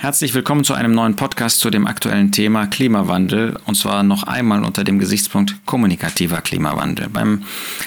[0.00, 4.62] Herzlich willkommen zu einem neuen Podcast zu dem aktuellen Thema Klimawandel und zwar noch einmal
[4.62, 7.08] unter dem Gesichtspunkt kommunikativer Klimawandel.
[7.08, 7.42] Beim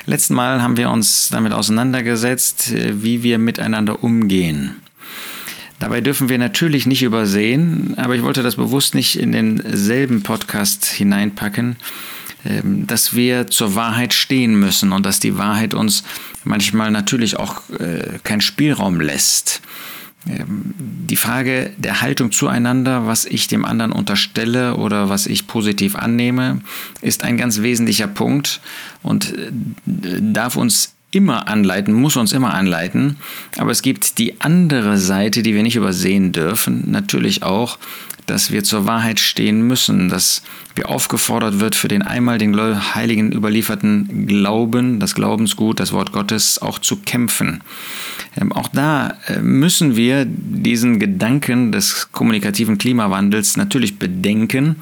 [0.07, 4.81] letzten Mal haben wir uns damit auseinandergesetzt, wie wir miteinander umgehen.
[5.79, 10.85] Dabei dürfen wir natürlich nicht übersehen, aber ich wollte das bewusst nicht in denselben Podcast
[10.87, 11.78] hineinpacken,
[12.43, 16.03] ähm, dass wir zur Wahrheit stehen müssen und dass die Wahrheit uns
[16.43, 19.62] manchmal natürlich auch äh, keinen Spielraum lässt.
[20.27, 25.95] Ähm, die Frage der Haltung zueinander, was ich dem anderen unterstelle oder was ich positiv
[25.95, 26.62] annehme,
[27.02, 28.62] ist ein ganz wesentlicher Punkt
[29.04, 29.52] und äh,
[30.22, 33.18] darf uns immer anleiten, muss uns immer anleiten.
[33.58, 37.78] Aber es gibt die andere Seite, die wir nicht übersehen dürfen, natürlich auch
[38.31, 40.41] dass wir zur Wahrheit stehen müssen, dass
[40.76, 42.55] wir aufgefordert wird, für den einmal den
[42.95, 47.62] Heiligen überlieferten Glauben, das Glaubensgut, das Wort Gottes auch zu kämpfen.
[48.39, 54.77] Ähm, auch da äh, müssen wir diesen Gedanken des kommunikativen Klimawandels natürlich bedenken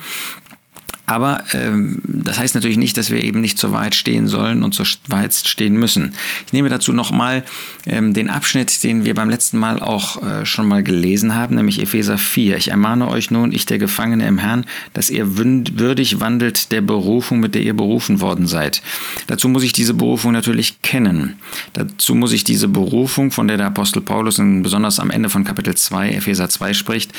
[1.09, 4.75] aber ähm, das heißt natürlich nicht, dass wir eben nicht zur Wahrheit stehen sollen und
[4.75, 6.13] zur Wahrheit stehen müssen.
[6.45, 7.43] Ich nehme dazu nochmal
[7.87, 11.81] ähm, den Abschnitt, den wir beim letzten Mal auch äh, schon mal gelesen haben, nämlich
[11.81, 12.57] Epheser 4.
[12.57, 17.39] Ich ermahne euch nun, ich der Gefangene im Herrn, dass ihr würdig wandelt der Berufung,
[17.39, 18.83] mit der ihr berufen worden seid.
[19.25, 21.39] Dazu muss ich diese Berufung natürlich kennen.
[21.73, 25.73] Dazu muss ich diese Berufung, von der der Apostel Paulus besonders am Ende von Kapitel
[25.73, 27.13] 2, Epheser 2 spricht,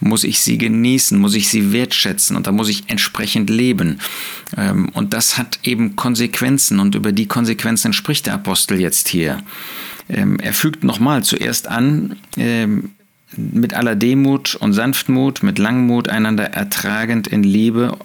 [0.00, 4.00] muss ich sie genießen, muss ich sie wertschätzen und da muss ich entsprechend entsprechend leben.
[4.56, 9.38] Ähm, und das hat eben Konsequenzen und über die Konsequenzen spricht der Apostel jetzt hier.
[10.08, 12.90] Ähm, er fügt nochmal zuerst an, ähm,
[13.36, 17.98] mit aller Demut und Sanftmut, mit Langmut einander ertragend in Liebe.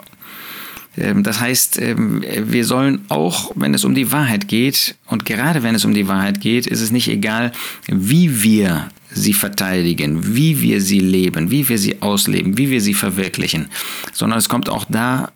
[0.96, 5.86] Das heißt, wir sollen auch, wenn es um die Wahrheit geht, und gerade wenn es
[5.86, 7.52] um die Wahrheit geht, ist es nicht egal,
[7.86, 12.94] wie wir sie verteidigen, wie wir sie leben, wie wir sie ausleben, wie wir sie
[12.94, 13.70] verwirklichen,
[14.14, 15.32] sondern es kommt auch da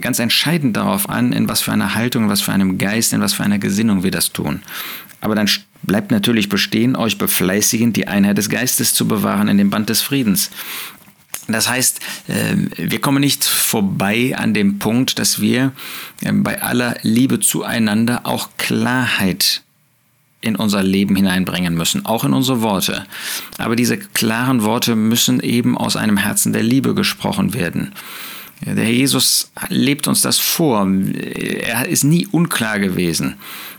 [0.00, 3.20] ganz entscheidend darauf an, in was für einer Haltung, in was für einem Geist, in
[3.20, 4.62] was für einer Gesinnung wir das tun.
[5.20, 5.50] Aber dann
[5.82, 10.00] bleibt natürlich bestehen, euch befleißigend die Einheit des Geistes zu bewahren in dem Band des
[10.00, 10.50] Friedens.
[11.48, 15.72] Das heißt, ähm, wir kommen nicht vorbei an dem Punkt, dass wir
[16.22, 19.62] ähm, bei aller Liebe zueinander auch Klarheit
[20.40, 23.06] in unser Leben hineinbringen müssen, auch in unsere Worte.
[23.58, 27.92] Aber diese klaren Worte müssen eben aus einem Herzen der Liebe gesprochen werden.
[28.60, 30.86] Der Herr Jesus lebt uns das vor.
[30.86, 33.34] Er ist nie unklar gewesen.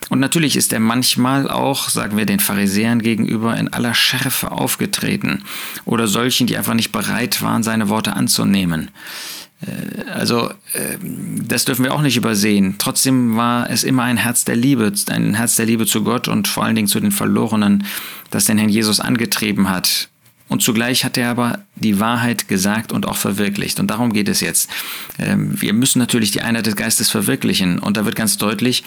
[0.10, 5.44] Und natürlich ist er manchmal auch, sagen wir den Pharisäern gegenüber, in aller Schärfe aufgetreten
[5.86, 8.90] oder solchen, die einfach nicht bereit waren, seine Worte anzunehmen.
[9.66, 10.98] Äh, also äh,
[11.48, 12.76] das dürfen wir auch nicht übersehen.
[12.78, 16.48] Trotzdem war es immer ein Herz der Liebe, ein Herz der Liebe zu Gott und
[16.48, 17.86] vor allen Dingen zu den Verlorenen,
[18.30, 20.10] das den Herrn Jesus angetrieben hat.
[20.50, 23.80] Und zugleich hat er aber die Wahrheit gesagt und auch verwirklicht.
[23.80, 24.70] Und darum geht es jetzt.
[25.20, 27.78] Ähm, wir müssen natürlich die Einheit des Geistes verwirklichen.
[27.78, 28.84] Und da wird ganz deutlich,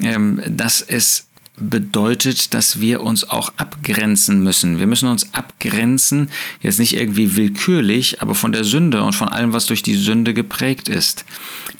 [0.00, 4.78] ähm, dass es bedeutet, dass wir uns auch abgrenzen müssen.
[4.78, 6.30] Wir müssen uns abgrenzen,
[6.60, 10.34] jetzt nicht irgendwie willkürlich, aber von der Sünde und von allem, was durch die Sünde
[10.34, 11.24] geprägt ist.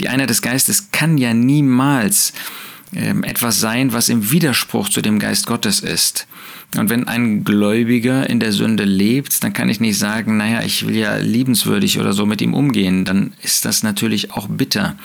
[0.00, 2.32] Die Einheit des Geistes kann ja niemals
[2.94, 6.26] ähm, etwas sein, was im Widerspruch zu dem Geist Gottes ist.
[6.74, 10.86] Und wenn ein Gläubiger in der Sünde lebt, dann kann ich nicht sagen, naja, ich
[10.86, 13.04] will ja liebenswürdig oder so mit ihm umgehen.
[13.04, 14.96] Dann ist das natürlich auch bitter.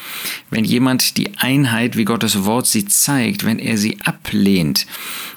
[0.50, 4.86] Wenn jemand die Einheit, wie Gottes Wort sie zeigt, wenn er sie ablehnt,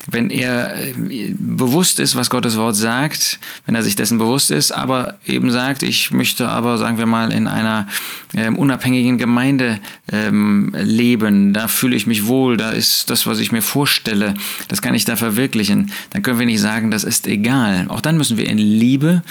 [0.08, 0.94] wenn er äh,
[1.38, 5.84] bewusst ist, was Gottes Wort sagt, wenn er sich dessen bewusst ist, aber eben sagt,
[5.84, 7.88] ich möchte aber, sagen wir mal, in einer
[8.35, 9.80] ähm, unabhängigen Gemeinde
[10.12, 14.35] ähm, leben, da fühle ich mich wohl, da ist das, was ich mir vorstelle,
[14.68, 17.88] das kann ich da verwirklichen, dann können wir nicht sagen, das ist egal.
[17.90, 19.22] Auch dann müssen wir in Liebe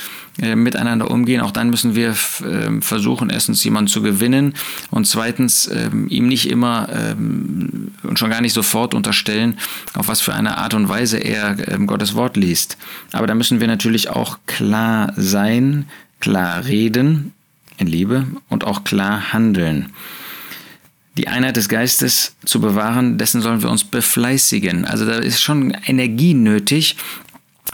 [0.42, 1.40] äh, miteinander umgehen.
[1.40, 4.52] Auch dann müssen wir äh, versuchen, erstens jemanden zu gewinnen
[4.90, 9.56] und zweitens äh, ihm nicht immer ähm, und schon gar nicht sofort unterstellen,
[9.94, 12.76] auf was für eine Art und Weise er ähm, Gottes Wort liest.
[13.12, 15.86] Aber da müssen wir natürlich auch klar sein,
[16.20, 17.32] klar reden
[17.78, 19.88] in Liebe und auch klar handeln.
[21.16, 24.84] Die Einheit des Geistes zu bewahren, dessen sollen wir uns befleißigen.
[24.84, 26.96] Also da ist schon Energie nötig,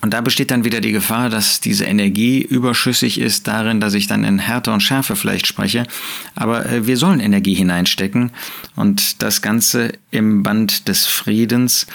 [0.03, 4.07] und da besteht dann wieder die Gefahr, dass diese Energie überschüssig ist darin, dass ich
[4.07, 5.87] dann in Härte und Schärfe vielleicht spreche.
[6.35, 8.31] Aber äh, wir sollen Energie hineinstecken
[8.77, 11.87] und das Ganze im Band des Friedens.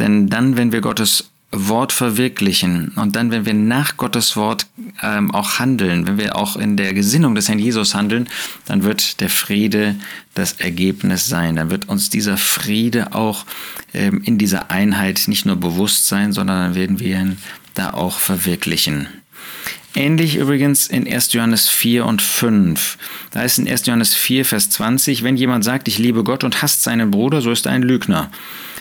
[0.00, 4.66] Denn dann, wenn wir Gottes Wort verwirklichen und dann, wenn wir nach Gottes Wort
[5.02, 8.28] ähm, auch handeln, wenn wir auch in der Gesinnung des Herrn Jesus handeln,
[8.66, 9.94] dann wird der Friede
[10.34, 11.56] das Ergebnis sein.
[11.56, 13.44] Dann wird uns dieser Friede auch
[13.92, 17.38] ähm, in dieser Einheit nicht nur bewusst sein, sondern dann werden wir ihn
[17.74, 19.08] da auch verwirklichen.
[19.96, 21.32] Ähnlich übrigens in 1.
[21.34, 22.98] Johannes 4 und 5.
[23.30, 23.86] Da ist in 1.
[23.86, 27.52] Johannes 4, Vers 20, wenn jemand sagt, ich liebe Gott und hasst seinen Bruder, so
[27.52, 28.30] ist er ein Lügner.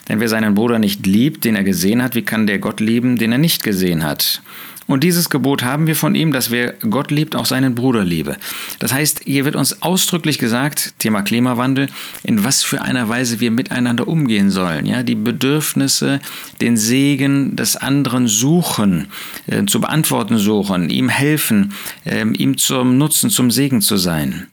[0.10, 3.18] Denn wer seinen Bruder nicht liebt, den er gesehen hat, wie kann der Gott lieben,
[3.18, 4.42] den er nicht gesehen hat?
[4.86, 8.36] Und dieses Gebot haben wir von ihm, dass wer Gott liebt, auch seinen Bruder liebe.
[8.80, 11.88] Das heißt, hier wird uns ausdrücklich gesagt, Thema Klimawandel,
[12.24, 14.86] in was für einer Weise wir miteinander umgehen sollen.
[14.86, 16.20] Ja, die Bedürfnisse,
[16.60, 19.08] den Segen des anderen suchen,
[19.48, 21.74] äh, zu beantworten suchen, ihm helfen,
[22.04, 24.48] äh, ihm zum Nutzen, zum Segen zu sein.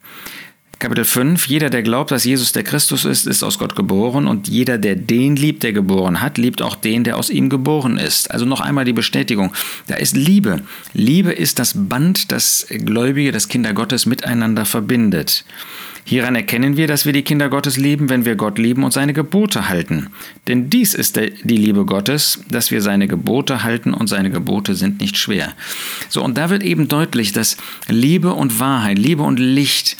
[0.80, 1.46] Kapitel 5.
[1.46, 4.96] Jeder, der glaubt, dass Jesus der Christus ist, ist aus Gott geboren und jeder, der
[4.96, 8.30] den liebt, der geboren hat, liebt auch den, der aus ihm geboren ist.
[8.30, 9.52] Also noch einmal die Bestätigung.
[9.88, 10.62] Da ist Liebe.
[10.94, 15.44] Liebe ist das Band, das Gläubige, das Kinder Gottes miteinander verbindet.
[16.04, 19.12] Hieran erkennen wir, dass wir die Kinder Gottes lieben, wenn wir Gott lieben und seine
[19.12, 20.08] Gebote halten.
[20.48, 25.00] Denn dies ist die Liebe Gottes, dass wir seine Gebote halten und seine Gebote sind
[25.00, 25.52] nicht schwer.
[26.08, 29.98] So, und da wird eben deutlich, dass Liebe und Wahrheit, Liebe und Licht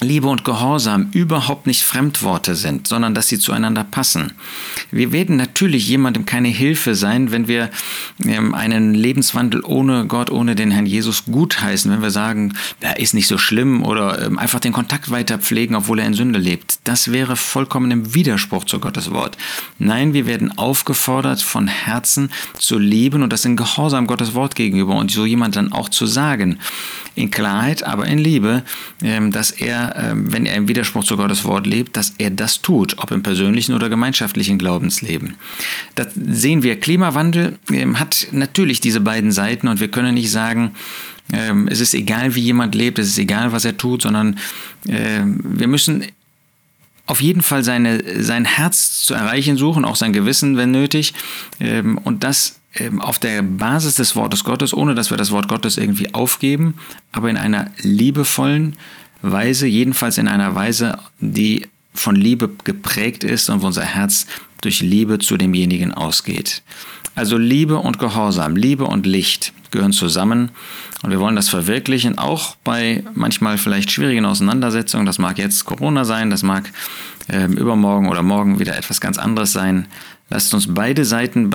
[0.00, 4.32] Liebe und Gehorsam überhaupt nicht Fremdworte sind, sondern dass sie zueinander passen.
[4.92, 7.70] Wir werden natürlich jemandem keine Hilfe sein, wenn wir
[8.24, 13.12] ähm, einen Lebenswandel ohne Gott, ohne den Herrn Jesus gutheißen, wenn wir sagen, er ist
[13.12, 16.78] nicht so schlimm oder ähm, einfach den Kontakt weiter pflegen, obwohl er in Sünde lebt.
[16.84, 19.36] Das wäre vollkommen im Widerspruch zu Gottes Wort.
[19.80, 24.94] Nein, wir werden aufgefordert, von Herzen zu lieben und das in Gehorsam Gottes Wort gegenüber
[24.94, 26.60] und so jemand dann auch zu sagen
[27.16, 28.62] in Klarheit, aber in Liebe,
[29.02, 32.98] ähm, dass er, wenn er im Widerspruch zu Gottes Wort lebt, dass er das tut,
[32.98, 35.34] ob im persönlichen oder gemeinschaftlichen Glaubensleben.
[35.94, 36.78] Das sehen wir.
[36.78, 40.72] Klimawandel ähm, hat natürlich diese beiden Seiten und wir können nicht sagen,
[41.66, 44.38] es ist egal, wie jemand lebt, es ist egal, was er tut, sondern
[44.84, 46.06] wir müssen
[47.04, 51.12] auf jeden Fall seine, sein Herz zu erreichen suchen, auch sein Gewissen, wenn nötig.
[52.04, 55.78] Und das ähm, auf der Basis des Wortes Gottes, ohne dass wir das Wort Gottes
[55.78, 56.74] irgendwie aufgeben,
[57.12, 58.76] aber in einer liebevollen
[59.22, 61.66] Weise, jedenfalls in einer Weise, die
[61.98, 64.26] von Liebe geprägt ist und wo unser Herz
[64.60, 66.62] durch Liebe zu demjenigen ausgeht.
[67.14, 70.50] Also Liebe und Gehorsam, Liebe und Licht gehören zusammen
[71.02, 75.06] und wir wollen das verwirklichen, auch bei manchmal vielleicht schwierigen Auseinandersetzungen.
[75.06, 76.70] Das mag jetzt Corona sein, das mag
[77.28, 79.86] äh, übermorgen oder morgen wieder etwas ganz anderes sein.
[80.30, 81.48] Lasst uns beide Seiten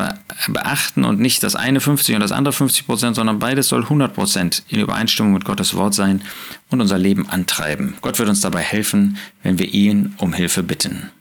[0.47, 4.15] beachten und nicht das eine 50 und das andere 50 Prozent, sondern beides soll 100
[4.15, 6.21] Prozent in Übereinstimmung mit Gottes Wort sein
[6.69, 7.95] und unser Leben antreiben.
[8.01, 11.11] Gott wird uns dabei helfen, wenn wir ihn um Hilfe bitten.